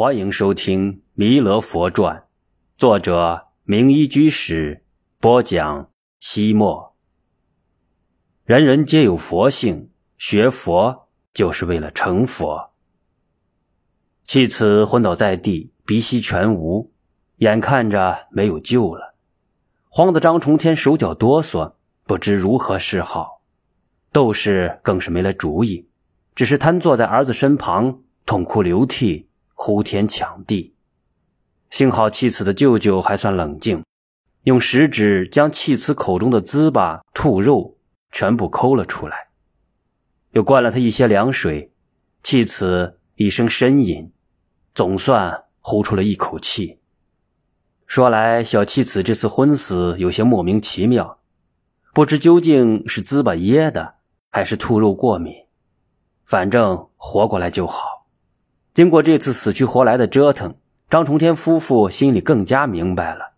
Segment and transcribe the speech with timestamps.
[0.00, 2.16] 欢迎收听《弥勒佛传》，
[2.76, 4.84] 作者明一居士
[5.18, 5.90] 播讲。
[6.20, 6.94] 西莫，
[8.44, 12.70] 人人皆有佛性，学佛就是为了成佛。
[14.22, 16.92] 弃子昏倒在地，鼻息全无，
[17.38, 19.16] 眼看着没有救了，
[19.88, 23.42] 慌得张重天手脚哆嗦，不知如何是好。
[24.12, 25.88] 窦氏更是没了主意，
[26.36, 29.27] 只是瘫坐在儿子身旁，痛哭流涕。
[29.60, 30.72] 呼天抢地，
[31.68, 33.84] 幸好弃子的舅舅还算冷静，
[34.44, 37.76] 用食指将弃子口中的糍粑、兔肉
[38.12, 39.30] 全部抠了出来，
[40.30, 41.72] 又灌了他一些凉水。
[42.22, 44.12] 弃子一声呻吟，
[44.76, 46.78] 总算呼出了一口气。
[47.88, 51.18] 说来，小弃子这次昏死有些莫名其妙，
[51.92, 53.96] 不知究竟是糍粑噎的，
[54.30, 55.34] 还是兔肉过敏，
[56.24, 57.97] 反正活过来就好。
[58.78, 60.54] 经过这次死去活来的折腾，
[60.88, 63.32] 张重天夫妇心里更加明白了，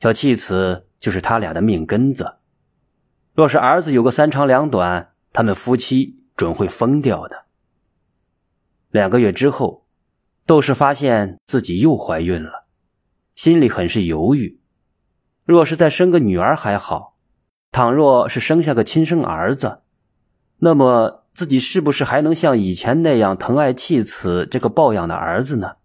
[0.00, 2.38] 小气子就是他俩的命根子。
[3.32, 7.44] 若是儿子有个三长两短，他们夫妻准会疯掉的。
[8.90, 9.86] 两个月之后，
[10.46, 12.64] 窦氏发现自己又怀孕了，
[13.36, 14.60] 心里很是犹豫。
[15.44, 17.16] 若是再生个女儿还好，
[17.70, 19.82] 倘若是生下个亲生儿子，
[20.58, 21.21] 那么……
[21.34, 25.76] 自己是不是还能像以前那样疼爱弃子这个抱养的儿子呢？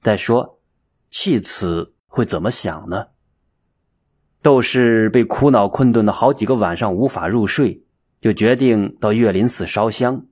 [0.00, 0.60] 再说，
[1.10, 3.08] 弃子会怎么想呢？
[4.40, 7.82] 窦氏被苦恼困顿的好几个晚上无法入睡，
[8.20, 10.26] 就决定到岳林寺烧香，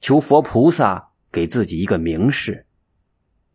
[0.00, 2.66] 求佛菩萨给自己一个明示。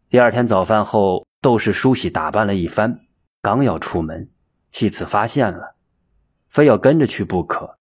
[0.09, 2.99] 第二天早饭后，窦氏梳洗打扮了一番，
[3.41, 4.29] 刚要出门，
[4.69, 5.75] 弃子发现了，
[6.49, 7.79] 非要跟着去不可。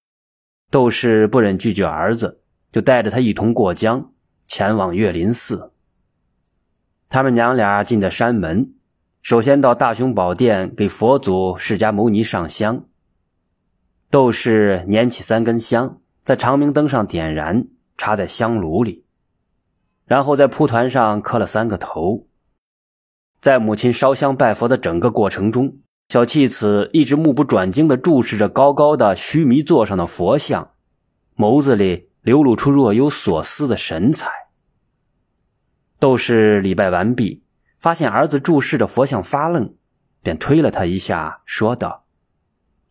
[0.70, 2.40] 窦氏不忍拒绝儿子。
[2.75, 4.11] 就带着他一同过江，
[4.48, 5.70] 前往岳林寺。
[7.08, 8.75] 他们娘俩进的山门，
[9.22, 12.86] 首先到大雄宝殿给佛祖释迦牟尼上香。
[14.10, 19.04] 窦氏捻起三根香，在长明灯上点燃，插在香炉里，
[20.04, 22.27] 然后在蒲团上磕了三个头。
[23.41, 25.77] 在母亲烧香拜佛的整个过程中，
[26.09, 30.72] 小弃子一直目不转睛地注视着高高的须弥座上的佛像，
[31.37, 32.09] 眸子里。
[32.24, 34.48] 流露出若有所思的神采。
[35.98, 37.44] 窦氏礼拜完毕，
[37.78, 39.74] 发现儿子注视着佛像发愣，
[40.22, 42.06] 便推了他一下，说道：“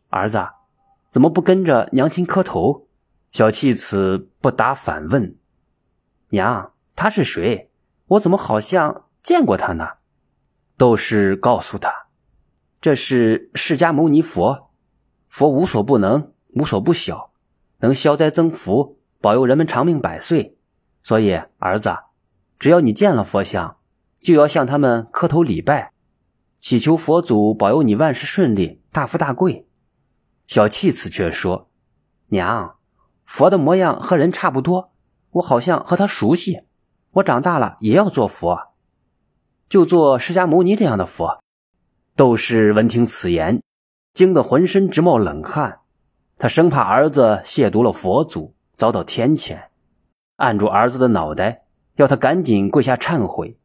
[0.09, 0.47] 儿子，
[1.09, 2.87] 怎么不跟着娘亲磕头？”
[3.33, 5.35] 小弃子不答，反问
[6.29, 7.71] ：“娘，他是谁？
[8.05, 9.93] 我怎么好像见过他呢？”
[10.77, 11.91] 窦氏告诉他
[12.79, 14.69] ：“这是释迦牟尼佛，
[15.27, 17.31] 佛无所不能，无所不晓，
[17.79, 20.57] 能消灾增福。”保佑人们长命百岁，
[21.01, 21.95] 所以儿子，
[22.59, 23.77] 只要你见了佛像，
[24.19, 25.93] 就要向他们磕头礼拜，
[26.59, 29.65] 祈求佛祖保佑你万事顺利，大富大贵。
[30.45, 31.69] 小气子却说
[32.27, 32.75] ：“娘，
[33.23, 34.91] 佛的模样和人差不多，
[35.29, 36.63] 我好像和他熟悉。
[37.11, 38.73] 我长大了也要做佛，
[39.69, 41.41] 就做释迦牟尼这样的佛。”
[42.17, 43.63] 窦氏闻听此言，
[44.13, 45.79] 惊得浑身直冒冷汗，
[46.37, 48.52] 他生怕儿子亵渎了佛祖。
[48.75, 49.67] 遭到天谴，
[50.37, 53.57] 按住儿子的脑袋，要他赶紧跪下忏悔，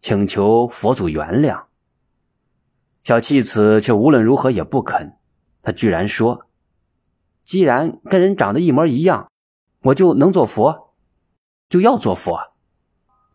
[0.00, 1.64] 请求佛祖原谅。
[3.02, 5.16] 小弃子却无论如何也不肯，
[5.62, 6.46] 他居然说
[7.42, 9.30] ：“既然跟人长得一模一样，
[9.82, 10.94] 我就能做佛，
[11.68, 12.52] 就要做佛。”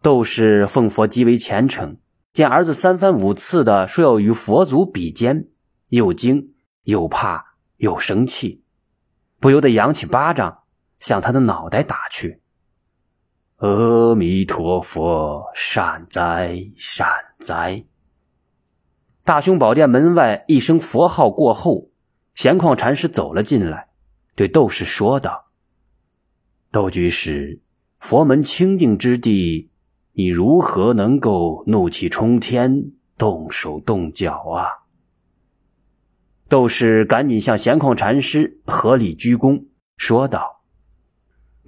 [0.02, 1.98] 窦氏奉佛极为虔诚，
[2.32, 5.50] 见儿子三番五次的说要与佛祖比肩，
[5.90, 8.64] 又惊又怕又生气，
[9.40, 10.64] 不由得扬起巴掌。
[11.00, 12.42] 向他的脑袋打去。
[13.58, 17.08] 阿弥陀佛，善哉善
[17.40, 17.86] 哉！
[19.24, 21.90] 大雄宝殿门外一声佛号过后，
[22.36, 23.90] 闲旷禅师走了进来，
[24.36, 25.48] 对窦氏说道
[26.72, 27.60] ：“窦居士，
[28.00, 29.72] 佛门清净之地，
[30.14, 34.86] 你如何能够怒气冲天，动手动脚啊？”
[36.48, 39.66] 窦氏赶紧向闲旷禅师合礼鞠躬，
[39.98, 40.57] 说道。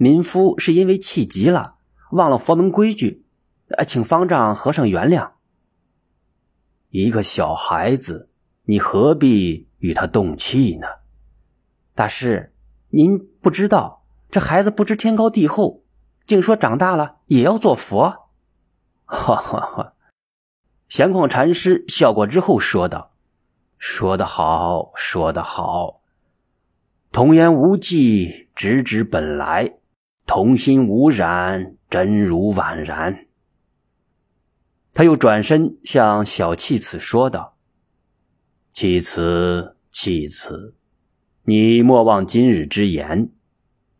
[0.02, 1.74] 民夫是因为气急了，
[2.12, 3.26] 忘了佛门规矩，
[3.76, 5.32] 呃，请方丈和尚原谅。
[6.88, 8.30] 一个小孩子，
[8.62, 10.86] 你何必与他动气呢？
[11.94, 12.54] 大师，
[12.88, 15.84] 您不知道，这孩子不知天高地厚，
[16.26, 18.30] 竟说长大了也要做佛。
[19.04, 19.92] 哈哈哈！
[20.88, 23.12] 闲旷禅师笑过之后说道
[23.76, 26.00] ：“说得好，说得好。
[27.12, 29.74] 童言无忌，直指本来。”
[30.32, 33.26] 童心无染，真如宛然。
[34.94, 37.56] 他又转身向小弃子说道
[38.72, 40.76] ：“弃子，弃子，
[41.42, 43.32] 你莫忘今日之言，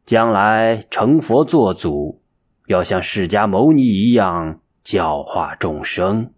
[0.06, 2.22] 将来成佛作祖，
[2.68, 6.32] 要像释迦牟尼一样教化众生。”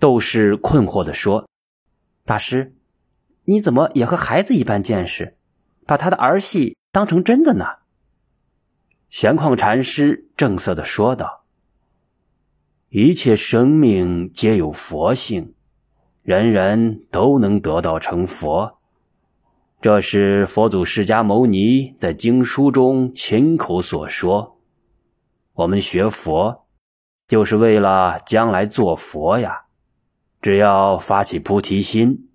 [0.00, 1.46] 斗士困惑地说
[2.24, 2.74] ：“大师，
[3.44, 5.36] 你怎么也和孩子一般见识，
[5.84, 7.66] 把他的儿戏当成真的呢？”
[9.20, 11.44] 闲旷禅师正色的说道。
[12.88, 15.52] 一切生命皆有佛性，
[16.22, 18.78] 人人都能得道成佛。
[19.78, 24.58] 这是佛祖释迦牟尼在经书中亲口所说。
[25.52, 26.64] 我们学佛，
[27.28, 29.64] 就是为了将来做佛呀。
[30.40, 32.30] 只要发起菩提心，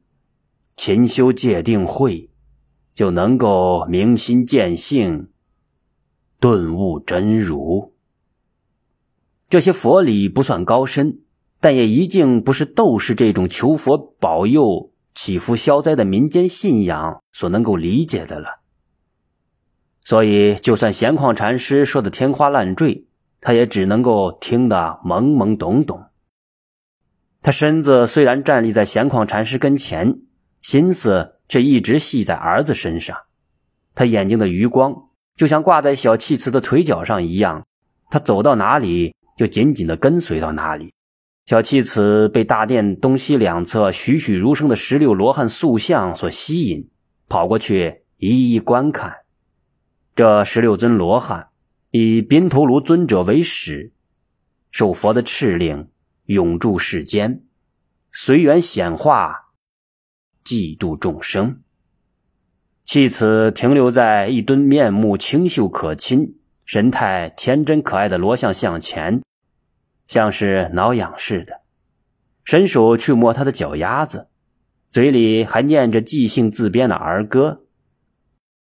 [0.78, 2.30] 勤修戒定慧，
[2.94, 5.30] 就能够明心见性，
[6.40, 7.94] 顿悟真如。
[9.50, 11.20] 这些佛理不算高深，
[11.60, 18.62] 但也一定不是斗士这种求佛保佑、祈福消灾的民间信仰所能够理解的了。
[20.04, 23.08] 所以，就算闲旷禅师说的天花乱坠，
[23.42, 26.06] 他也只能够听得懵懵懂懂。
[27.42, 30.20] 他身子虽然站立在闲旷禅师跟前，
[30.62, 33.16] 心思却一直系在儿子身上。
[33.94, 35.05] 他眼睛的余光
[35.36, 37.66] 就像挂在小弃子的腿脚上一样，
[38.10, 39.14] 他走到哪里。
[39.38, 40.94] 就紧紧地跟随到哪里。
[41.46, 46.90] 小弃子被大殿东西两侧栩栩如生的十六罗汉塑像所吸引，
[47.28, 49.14] 跑过去一一观看。
[50.16, 51.50] 这十六尊罗汉
[51.92, 53.92] 以宾头卢尊者为始，
[54.72, 55.90] 受佛的敕令，
[56.28, 57.44] 永驻世间，
[58.14, 59.50] 随缘显化，
[60.46, 61.62] 济度众生。
[62.86, 66.38] 弃子停留在一尊面目清秀可亲。
[66.64, 69.22] 神态天真可爱的罗像向前，
[70.08, 71.62] 像是挠痒似的，
[72.44, 74.28] 伸手去摸他的脚丫子，
[74.92, 77.66] 嘴里还念着即兴自编的儿歌。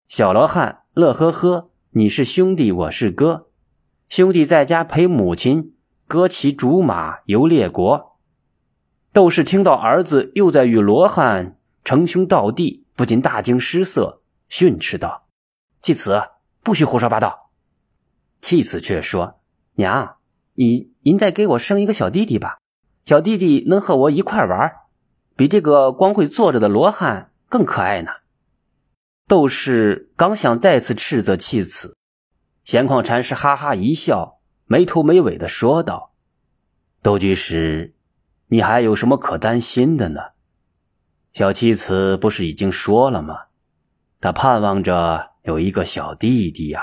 [0.08, 3.48] 小罗汉乐呵呵：“你是兄弟，我是哥，
[4.08, 5.74] 兄弟在家陪母亲，
[6.06, 8.16] 哥骑竹马游列国。”
[9.12, 15.28] 斗士听到儿子又在与罗汉称兄道弟，不禁大惊失色，训斥道
[15.80, 16.30] ：“弃子，
[16.64, 17.52] 不许胡说八道！”
[18.42, 19.38] 弃子却说
[19.78, 20.16] ：“娘，
[20.54, 22.58] 你您再给我生一个小弟弟吧，
[23.04, 24.74] 小弟弟能和我一块玩，
[25.36, 28.10] 比这个光会坐着的罗汉更可爱呢。”
[29.28, 31.96] 窦氏刚想再次斥责弃子，
[32.64, 36.14] 闲旷禅师哈哈一笑，没头没尾的说道
[37.00, 37.94] ：“窦居士，
[38.48, 40.20] 你还有什么可担心的呢？
[41.38, 43.42] 小妻子不是已经说了吗？
[44.20, 46.82] 他盼望着有一个小弟弟呀。”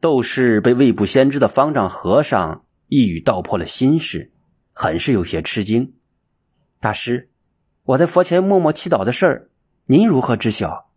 [0.00, 4.32] 斗士被未卜先知的方丈和尚一语道破了心事，
[4.72, 5.92] 很是有些吃惊。
[6.80, 7.28] 大师，
[7.82, 9.50] 我在佛前默默祈祷的事儿，
[9.84, 10.90] 您如何知晓？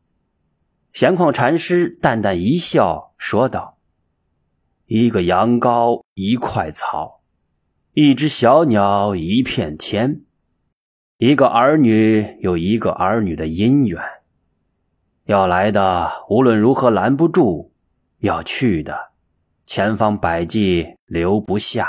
[0.93, 3.79] 闲旷禅师淡淡一笑，说道
[4.87, 7.21] ：“一个羊羔一块草，
[7.91, 10.21] 一只小鸟一片天，
[11.17, 13.99] 一个儿女有一个儿女的姻缘，
[15.25, 17.73] 要来的无论如何拦不住。”
[18.21, 19.11] 要去的，
[19.67, 21.87] 千方百计留不下，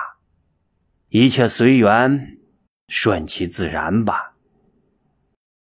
[1.09, 2.39] 一切随缘，
[2.89, 4.35] 顺其自然吧。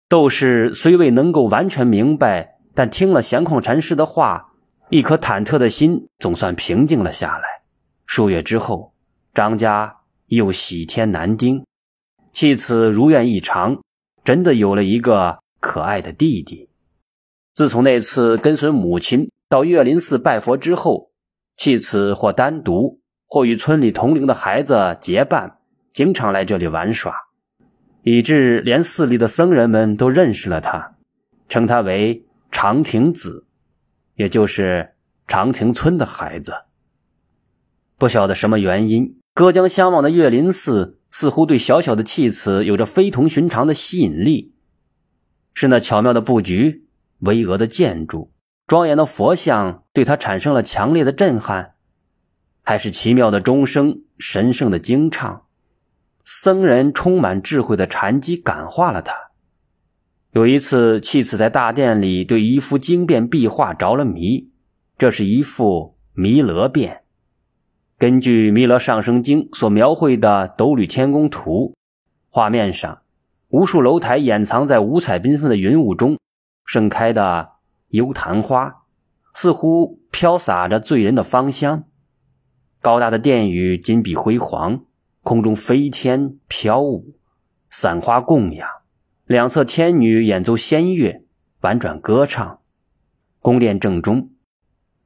[0.08, 4.53] 斗士虽未能够完全明白，但听了闲旷禅师的话，
[4.89, 7.63] 一颗忐忑的心总算平静了下来。
[8.06, 8.94] 数月之后，
[9.34, 11.65] 张家又喜天男丁，
[12.32, 13.82] 弃子如愿以偿，
[14.24, 16.70] 真的有了一个可爱的弟弟。
[17.54, 19.30] 自从那次跟随母亲。
[19.50, 21.12] 到岳林寺拜佛之后，
[21.58, 25.58] 弃子或单独，或与村里同龄的孩子结伴，
[25.92, 27.14] 经常来这里玩耍，
[28.04, 30.96] 以致连寺里的僧人们都认识了他，
[31.50, 33.46] 称他为长亭子，
[34.16, 34.94] 也就是
[35.28, 36.54] 长亭村的孩子。
[37.98, 44.53] 不晓得什么原因，隔江相望的岳林寺似乎对小小的弃子有着非同寻常的吸引力，
[45.53, 46.88] 是那巧妙的布局，
[47.20, 48.32] 巍峨的建筑。
[48.65, 51.74] 庄严的佛像对他产生了强烈的震撼，
[52.63, 55.46] 还是奇妙的钟声、神圣的经唱、
[56.24, 59.13] 僧人充满智慧的禅机感化了他。
[60.32, 64.50] 有一次，弃子在大殿里对一幅经变壁画着了迷，
[64.98, 67.03] 这是一幅弥勒变。
[68.01, 71.75] 根据《弥勒上生经》所描绘的斗履天宫图，
[72.31, 73.03] 画面上
[73.50, 76.17] 无数楼台掩藏在五彩缤纷的云雾中，
[76.65, 77.51] 盛开的。
[77.89, 78.86] 幽昙花
[79.36, 81.84] 似乎飘洒着醉人的芳香，
[82.79, 84.86] 高大的殿宇金碧辉煌，
[85.22, 87.13] 空中飞天飘舞，
[87.70, 88.67] 散花供养，
[89.25, 91.24] 两侧天女演奏仙乐，
[91.60, 92.62] 婉转歌唱。
[93.39, 94.31] 宫殿正中，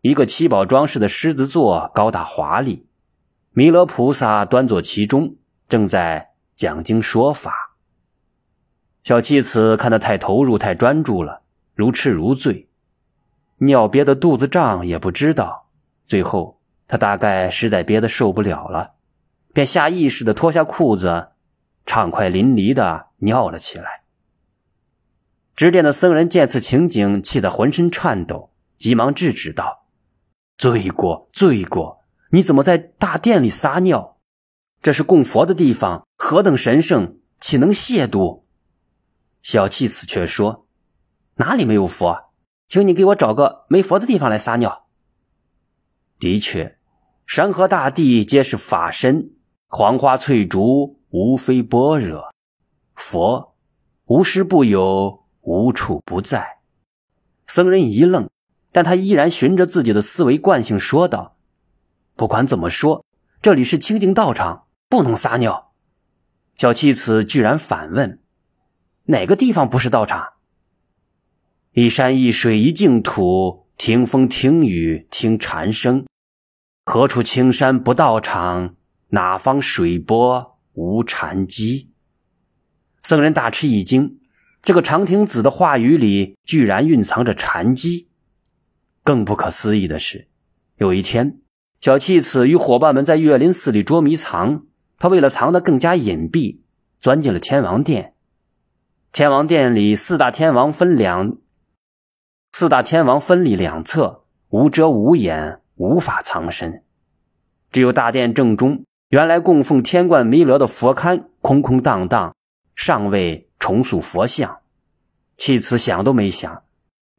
[0.05, 2.85] 一个七宝装饰的狮子座，高大华丽，
[3.53, 7.75] 弥勒菩萨端坐其中，正在讲经说法。
[9.03, 11.41] 小七子看得太投入、太专注了，
[11.73, 12.69] 如痴如醉，
[13.57, 15.69] 尿憋得肚子胀也不知道。
[16.05, 18.91] 最后，他大概实在憋得受不了了。
[19.55, 21.29] 便下意识的脱下裤子，
[21.87, 24.03] 畅快淋漓的尿了起来。
[25.55, 29.84] 执殿的僧人见此情景，气得浑身颤抖，急忙制止道
[30.57, 32.01] ：“罪过，罪过！
[32.31, 34.17] 你怎么在大殿里撒尿？
[34.81, 38.43] 这是供佛的地方，何等神圣，岂能亵渎？”
[39.41, 40.67] 小气此却说
[41.35, 42.31] ：“哪里没有佛？
[42.67, 44.87] 请你给我找个没佛的地方来撒尿。”
[46.17, 46.77] 的确，
[47.27, 49.31] 山河大地皆是法身。
[49.67, 52.33] 黄花翠竹，无非般若。
[52.95, 53.55] 佛
[54.05, 56.59] 无时不有，无处不在。
[57.45, 58.29] 僧人一愣，
[58.75, 61.37] 但他依然循着自己的思维惯性说道
[62.17, 63.05] ：“不管怎么说，
[63.41, 65.71] 这里是清净道场，不能撒尿。”
[66.59, 68.19] 小七子居然反问
[69.07, 70.33] ：“哪个地方不是道场？”
[71.71, 76.05] 一山一水一净土，听风听雨听禅声，
[76.83, 78.75] 何处青山不道场？
[79.11, 81.91] 哪方水波无禅机？
[83.03, 84.19] 僧人大吃一惊，
[84.61, 88.04] 这个长亭子的话语里居然蕴藏着禅机。
[89.05, 90.27] 更不可思议的是，
[90.77, 91.39] 有一天，
[91.79, 94.65] 小弃子与伙伴们在岳林寺里捉迷藏，
[94.97, 96.61] 他为了藏得更加隐蔽，
[96.99, 98.15] 钻进了天王殿。
[99.11, 101.37] 天王殿里四大天王分两，
[102.51, 106.83] 四大天王分立两侧，无遮无掩，无法藏身，
[107.71, 108.83] 只有大殿正中。
[109.09, 112.35] 原来供奉天冠弥勒的佛龛空空荡荡，
[112.75, 114.61] 尚未重塑佛像。
[115.37, 116.63] 弃子想都没想，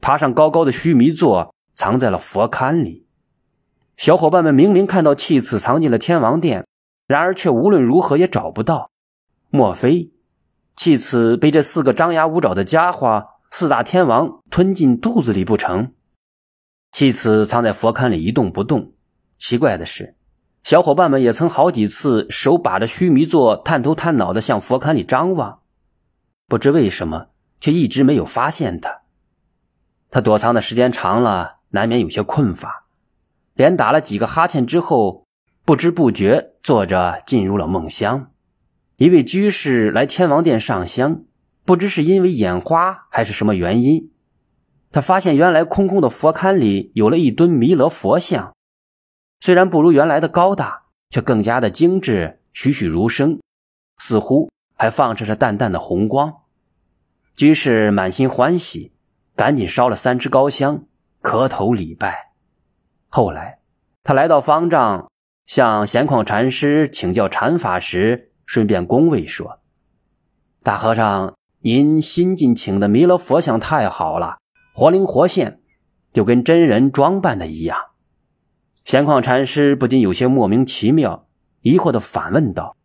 [0.03, 3.07] 爬上高高的须弥座，藏在了佛龛里。
[3.97, 6.67] 小伙伴们明明看到弃子藏进了天王殿，
[7.07, 8.91] 然而却无论如何也找不到。
[9.51, 10.11] 莫非
[10.75, 15.93] 弃子被这四个张牙舞爪的家伙四大天王吞进肚子里不成？
[16.91, 18.95] 弃此藏在佛龛里一动不动。
[19.39, 20.17] 奇怪的是。
[20.63, 25.61] 小伙伴们也曾好几次手把着须弥座，探头探脑的向佛龛里张望，
[26.49, 27.29] 不知为什么，
[27.61, 29.03] 却一直没有发现他。
[30.11, 32.87] 他躲藏的时间长了，难免有些困乏，
[33.53, 35.27] 连打了几个哈欠之后，
[35.63, 38.33] 不知不觉坐着进入了梦乡。
[38.97, 41.25] 一位居士来天王殿上香，
[41.67, 44.11] 不知是因为眼花还是什么原因，
[44.91, 48.55] 他发现原来空空的佛龛里有了一尊弥勒佛像。
[49.41, 53.39] 虽然不如原来的高大，却更加的精致，栩栩如生，
[53.99, 56.37] 似乎还放射着淡淡的红光。
[57.35, 58.93] 居士满心欢喜，
[59.35, 60.85] 赶紧烧了三支高香，
[61.27, 62.31] 磕头礼拜。
[63.09, 63.59] 后来，
[64.05, 65.11] 他来到方丈，
[65.45, 69.59] 向闲旷禅师请教禅法时，顺便恭维说
[70.63, 74.39] ：“大和尚，您新进请的弥勒佛像太好了，
[74.73, 75.61] 活灵活现，
[76.13, 77.77] 就跟真人装扮的一样。”
[78.87, 81.27] 闲旷禅师不禁有些莫名其妙，
[81.63, 82.77] 疑惑的反问道：“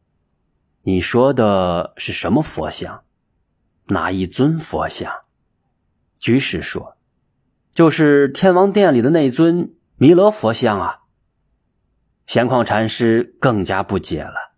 [0.81, 3.03] 你说的是什么佛像？
[3.89, 5.13] 哪一尊佛像？”
[6.17, 6.97] 居士说
[7.73, 10.99] ：“就是天王殿里的那尊弥勒佛像啊。”
[12.27, 14.53] 闲旷禅师更加不解了。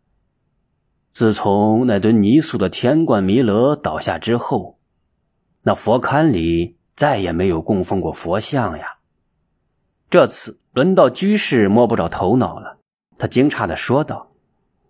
[1.11, 4.79] 自从那尊泥塑的天冠弥勒倒下之后，
[5.61, 8.97] 那佛龛里再也没有供奉过佛像呀。
[10.09, 12.79] 这次轮到居士摸不着头脑了，
[13.17, 14.31] 他惊诧的说道：“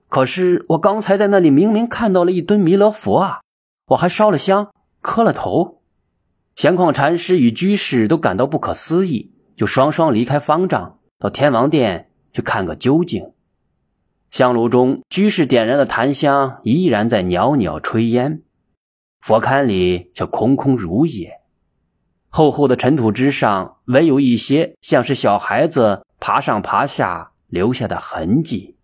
[0.10, 3.42] 可是我刚才在那里明明看到了一尊弥勒佛啊，
[3.88, 5.82] 我还烧了香，磕了头。”
[6.56, 13.32] 闲旷禅师与居士都感到不可思议，就双双离开方丈，到天王殿去看个究竟。
[14.30, 18.44] 香炉中，居士点燃的檀香依然在袅袅炊烟，
[19.20, 21.40] 佛龛里却空空如也。
[22.30, 28.76] 厚厚的尘土之上，唯有一些像是小孩子爬上爬下留下的痕迹。